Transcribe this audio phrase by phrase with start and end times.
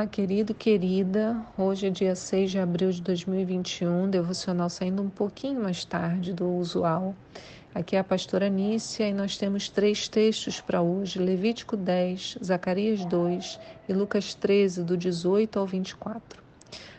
[0.00, 1.36] Olá, querido, querida.
[1.58, 6.48] Hoje é dia 6 de abril de 2021, devocional saindo um pouquinho mais tarde do
[6.56, 7.14] usual.
[7.74, 13.04] Aqui é a pastora Nícia e nós temos três textos para hoje: Levítico 10, Zacarias
[13.04, 13.60] 2
[13.90, 16.42] e Lucas 13, do 18 ao 24.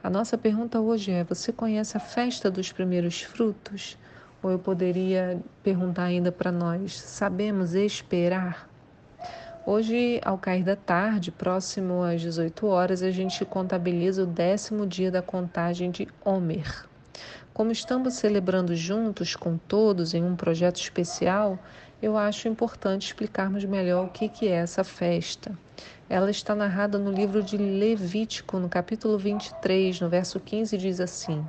[0.00, 3.98] A nossa pergunta hoje é: você conhece a festa dos primeiros frutos?
[4.40, 8.72] Ou eu poderia perguntar ainda para nós: sabemos esperar?
[9.66, 15.10] Hoje, ao cair da tarde, próximo às 18 horas, a gente contabiliza o décimo dia
[15.10, 16.84] da contagem de Homer.
[17.54, 21.58] Como estamos celebrando juntos com todos em um projeto especial,
[22.04, 25.58] eu acho importante explicarmos melhor o que é essa festa.
[26.06, 31.42] Ela está narrada no livro de Levítico, no capítulo 23, no verso 15, diz assim: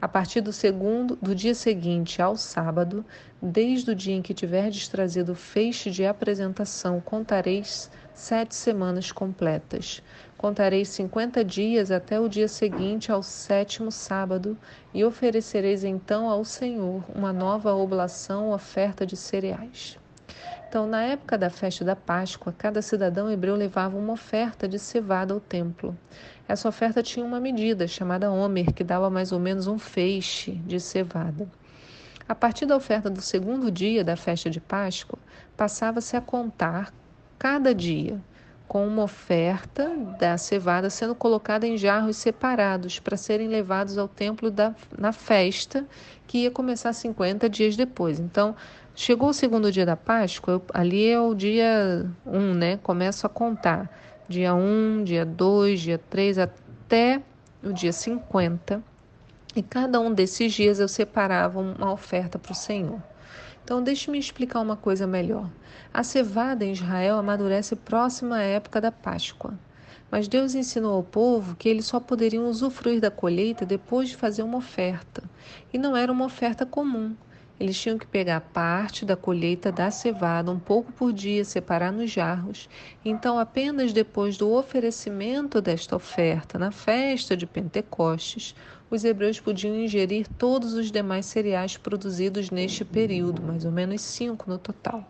[0.00, 3.04] A partir do segundo do dia seguinte ao sábado,
[3.42, 10.02] desde o dia em que tiverdes trazido o feixe de apresentação, contareis sete semanas completas.
[10.38, 14.56] Contareis cinquenta dias até o dia seguinte ao sétimo sábado,
[14.92, 19.98] e oferecereis então ao Senhor uma nova oblação, oferta de cereais.
[20.68, 25.32] Então, na época da festa da Páscoa, cada cidadão hebreu levava uma oferta de cevada
[25.32, 25.96] ao templo.
[26.48, 30.80] Essa oferta tinha uma medida chamada Homer, que dava mais ou menos um feixe de
[30.80, 31.48] cevada.
[32.28, 35.18] A partir da oferta do segundo dia da festa de Páscoa,
[35.56, 36.92] passava-se a contar
[37.38, 38.20] cada dia,
[38.66, 44.50] com uma oferta da cevada sendo colocada em jarros separados para serem levados ao templo
[44.50, 45.86] da, na festa,
[46.26, 48.18] que ia começar 50 dias depois.
[48.18, 48.54] Então,
[48.98, 52.78] Chegou o segundo dia da Páscoa, eu, ali é o dia 1, um, né?
[52.78, 53.90] Começo a contar.
[54.26, 57.20] Dia 1, um, dia 2, dia 3, até
[57.62, 58.82] o dia 50.
[59.54, 62.98] E cada um desses dias eu separava uma oferta para o Senhor.
[63.66, 65.50] Então, deixe-me explicar uma coisa melhor.
[65.92, 69.58] A cevada em Israel amadurece próxima à época da Páscoa.
[70.08, 74.44] Mas Deus ensinou ao povo que eles só poderiam usufruir da colheita depois de fazer
[74.44, 75.24] uma oferta.
[75.72, 77.16] E não era uma oferta comum.
[77.58, 82.08] Eles tinham que pegar parte da colheita da cevada, um pouco por dia, separar nos
[82.08, 82.68] jarros.
[83.04, 88.54] Então, apenas depois do oferecimento desta oferta na festa de Pentecostes,
[88.90, 94.48] os hebreus podiam ingerir todos os demais cereais produzidos neste período, mais ou menos cinco
[94.48, 95.04] no total.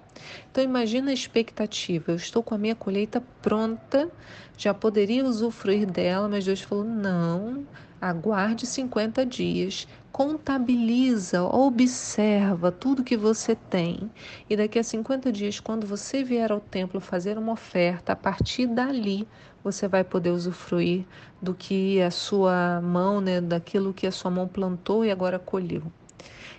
[0.51, 4.11] Então imagina a expectativa, eu estou com a minha colheita pronta,
[4.57, 7.67] já poderia usufruir dela, mas Deus falou: não,
[8.01, 14.11] Aguarde 50 dias, contabiliza, observa tudo que você tem.
[14.49, 18.67] E daqui a 50 dias, quando você vier ao templo fazer uma oferta, a partir
[18.67, 19.27] dali
[19.65, 21.05] você vai poder usufruir
[21.41, 25.83] do que a sua mão, né, daquilo que a sua mão plantou e agora colheu.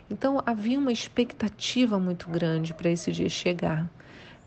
[0.09, 3.89] Então havia uma expectativa muito grande para esse dia chegar.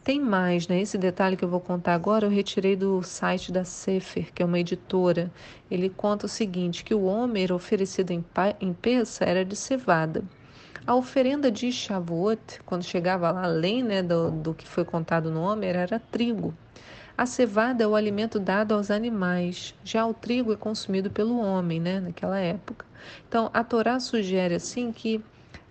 [0.03, 0.81] Tem mais, né?
[0.81, 4.47] Esse detalhe que eu vou contar agora eu retirei do site da Sefer, que é
[4.47, 5.31] uma editora.
[5.71, 8.25] Ele conta o seguinte, que o homer oferecido em,
[8.61, 10.25] em peça era de cevada.
[10.87, 15.43] A oferenda de Shavuot, quando chegava lá além né, do, do que foi contado no
[15.43, 16.55] homer, era trigo.
[17.17, 21.79] A cevada é o alimento dado aos animais, já o trigo é consumido pelo homem,
[21.79, 22.87] né, naquela época.
[23.29, 25.23] Então, a Torá sugere assim que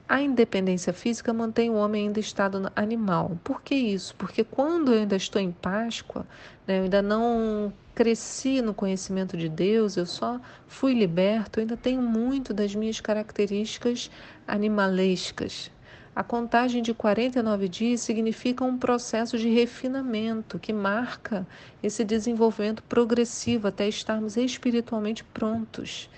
[0.09, 3.38] a independência física mantém o homem ainda em estado animal.
[3.44, 4.16] Por que isso?
[4.16, 6.25] Porque quando eu ainda estou em Páscoa,
[6.66, 11.78] né, eu ainda não cresci no conhecimento de Deus, eu só fui liberto, eu ainda
[11.78, 14.09] tenho muito das minhas características
[14.48, 15.69] animalescas.
[16.16, 21.46] A contagem de 49 dias significa um processo de refinamento que marca
[21.84, 26.09] esse desenvolvimento progressivo até estarmos espiritualmente prontos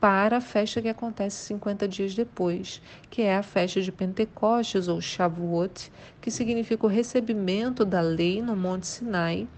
[0.00, 5.00] para a festa que acontece 50 dias depois, que é a festa de Pentecostes ou
[5.00, 9.48] Shavuot, que significa o recebimento da lei no Monte Sinai,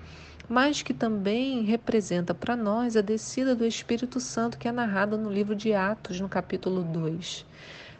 [0.49, 5.31] mas que também representa para nós a descida do Espírito Santo que é narrada no
[5.31, 7.45] livro de Atos, no capítulo 2.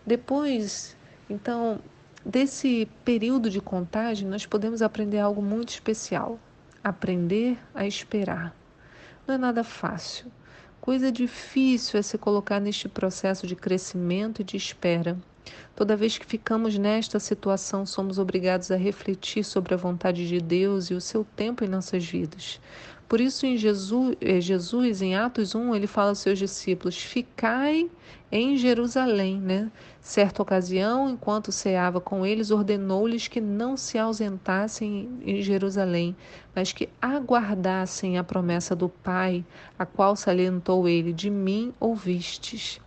[0.07, 0.97] Depois,
[1.29, 1.79] então,
[2.25, 6.39] desse período de contagem, nós podemos aprender algo muito especial:
[6.83, 8.57] aprender a esperar.
[9.27, 10.33] Não é nada fácil
[10.91, 15.17] Coisa difícil é se colocar neste processo de crescimento e de espera.
[15.75, 20.91] Toda vez que ficamos nesta situação, somos obrigados a refletir sobre a vontade de Deus
[20.91, 22.61] e o seu tempo em nossas vidas.
[23.11, 27.91] Por isso, em Jesus, eh, Jesus, em Atos 1, ele fala aos seus discípulos: Ficai
[28.31, 29.37] em Jerusalém.
[29.41, 29.69] Né?
[30.01, 36.15] Certa ocasião, enquanto ceava com eles, ordenou-lhes que não se ausentassem em Jerusalém,
[36.55, 39.45] mas que aguardassem a promessa do Pai,
[39.77, 42.81] a qual salientou ele: De mim ouvistes.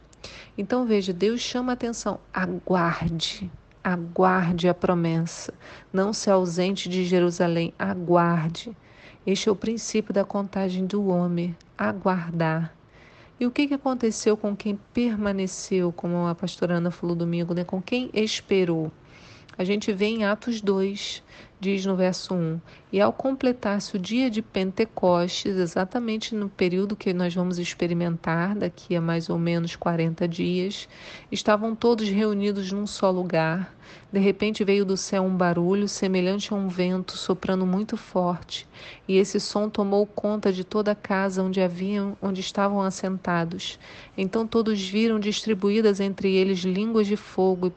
[0.57, 3.50] Então veja, Deus chama a atenção: aguarde.
[3.83, 5.53] Aguarde a promessa.
[5.91, 8.75] Não se ausente de Jerusalém, aguarde.
[9.25, 12.73] Este é o princípio da contagem do homem, aguardar.
[13.39, 17.63] E o que, que aconteceu com quem permaneceu, como a pastora Ana falou domingo, né?
[17.63, 18.91] com quem esperou?
[19.57, 21.23] A gente vê em Atos 2,
[21.59, 22.59] diz no verso 1:
[22.91, 28.95] E ao completar-se o dia de Pentecostes, exatamente no período que nós vamos experimentar, daqui
[28.95, 30.89] a mais ou menos 40 dias,
[31.31, 33.74] estavam todos reunidos num só lugar.
[34.12, 38.68] De repente veio do céu um barulho semelhante a um vento soprando muito forte,
[39.07, 43.79] e esse som tomou conta de toda a casa onde haviam, onde estavam assentados.
[44.18, 47.74] Então todos viram distribuídas entre eles línguas de fogo, e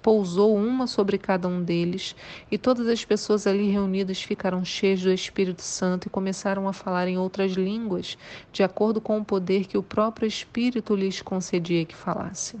[0.00, 2.14] pousou uma sobre cada um deles,
[2.50, 7.08] e todas as pessoas ali reunidas ficaram cheias do Espírito Santo e começaram a falar
[7.08, 8.16] em outras línguas,
[8.52, 12.60] de acordo com o poder que o próprio Espírito lhes concedia que falassem.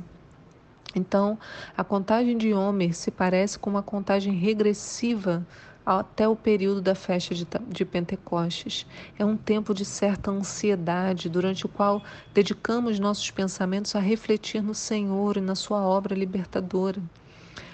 [0.94, 1.38] Então,
[1.76, 5.46] a contagem de Homer se parece com uma contagem regressiva
[5.84, 8.86] até o período da festa de, de, Pentecostes.
[9.18, 12.02] É um tempo de certa ansiedade, durante o qual
[12.34, 17.00] dedicamos nossos pensamentos a refletir no Senhor e na Sua obra libertadora.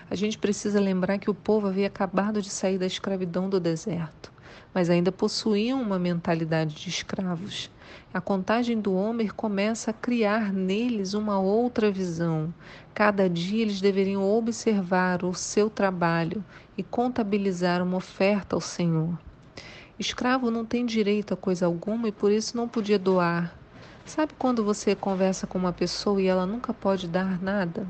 [0.09, 4.33] A gente precisa lembrar que o povo havia acabado de sair da escravidão do deserto,
[4.73, 7.69] mas ainda possuíam uma mentalidade de escravos.
[8.15, 12.55] A contagem do Homer começa a criar neles uma outra visão.
[12.95, 16.45] Cada dia eles deveriam observar o seu trabalho
[16.79, 19.19] e contabilizar uma oferta ao Senhor.
[19.99, 23.53] Escravo não tem direito a coisa alguma e por isso não podia doar.
[24.05, 27.85] Sabe quando você conversa com uma pessoa e ela nunca pode dar nada?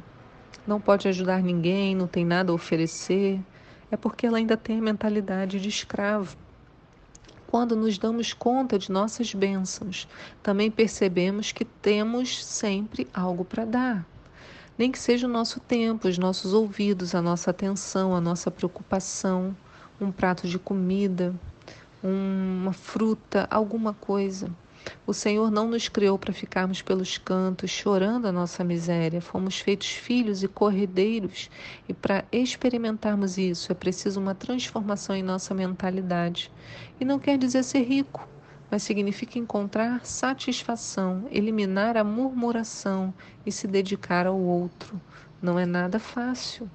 [0.67, 3.41] Não pode ajudar ninguém, não tem nada a oferecer?
[3.89, 6.37] É porque ela ainda tem a mentalidade de escravo.
[7.47, 10.09] Quando nos damos conta de nossas bênçãos,
[10.43, 14.07] também percebemos que temos sempre algo para dar.
[14.77, 19.57] Nem que seja o nosso tempo, os nossos ouvidos, a nossa atenção, a nossa preocupação,
[20.01, 21.33] um prato de comida,
[22.03, 24.51] uma fruta, alguma coisa.
[25.07, 29.21] O Senhor não nos criou para ficarmos pelos cantos chorando a nossa miséria.
[29.21, 31.51] Fomos feitos filhos e corredeiros,
[31.89, 36.51] e para experimentarmos isso é preciso uma transformação em nossa mentalidade.
[37.01, 38.29] E não quer dizer ser rico,
[38.71, 45.01] mas significa encontrar satisfação, eliminar a murmuração e se dedicar ao outro.
[45.41, 46.69] Não é nada fácil.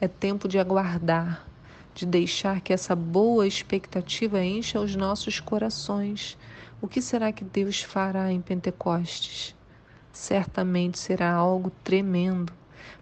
[0.00, 1.46] É tempo de aguardar,
[1.94, 6.36] de deixar que essa boa expectativa encha os nossos corações
[6.80, 9.54] o que será que Deus fará em Pentecostes?
[10.12, 12.52] Certamente será algo tremendo.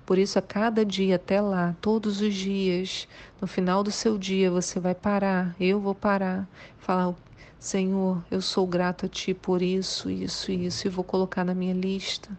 [0.04, 3.06] Por isso, a cada dia até lá, todos os dias,
[3.40, 7.14] no final do seu dia, você vai parar, eu vou parar, falar:
[7.58, 11.74] Senhor, eu sou grato a Ti por isso, isso, isso, e vou colocar na minha
[11.74, 12.30] lista,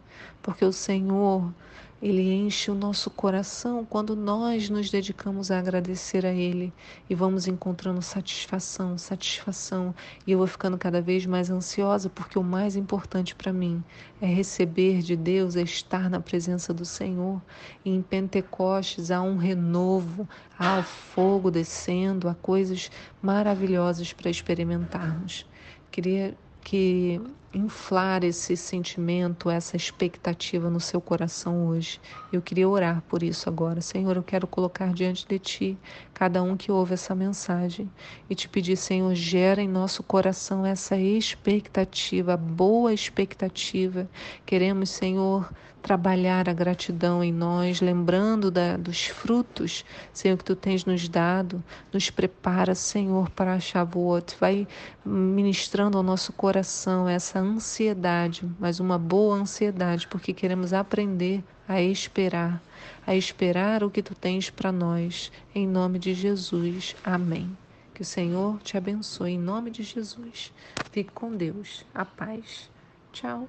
[0.41, 1.53] porque o Senhor
[1.99, 6.71] ele enche o nosso coração quando nós nos dedicamos a agradecer a Ele
[7.09, 9.95] e vamos encontrando satisfação, satisfação.
[10.25, 13.83] E eu vou ficando cada vez mais ansiosa porque o mais importante para mim
[14.21, 17.41] é receber de Deus, é estar na presença do Senhor.
[17.83, 22.91] E em Pentecostes há um renovo, há o fogo descendo, há coisas
[23.23, 25.47] maravilhosas para experimentarmos.
[25.89, 27.19] Queria que
[27.53, 31.99] inflar esse sentimento, essa expectativa no seu coração hoje.
[32.31, 33.81] Eu queria orar por isso agora.
[33.81, 35.77] Senhor, eu quero colocar diante de Ti
[36.13, 37.89] cada um que ouve essa mensagem
[38.29, 44.09] e te pedir, Senhor, gera em nosso coração essa expectativa, boa expectativa.
[44.45, 45.49] Queremos, Senhor,
[45.87, 51.63] trabalhar a gratidão em nós, lembrando da, dos frutos, Senhor, que tu tens nos dado.
[51.93, 54.35] Nos prepara, Senhor, para a Shavuot.
[54.37, 54.67] Vai
[55.05, 62.61] ministrando ao nosso coração essa ansiedade, mas uma boa ansiedade, porque queremos aprender a esperar,
[63.05, 65.31] a esperar o que tu tens para nós.
[65.53, 66.95] Em nome de Jesus.
[67.03, 67.55] Amém.
[67.93, 70.51] Que o Senhor te abençoe em nome de Jesus.
[70.91, 71.85] Fique com Deus.
[71.93, 72.69] A paz.
[73.11, 73.47] Tchau.